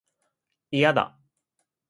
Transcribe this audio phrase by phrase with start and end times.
[0.71, 1.15] いやだ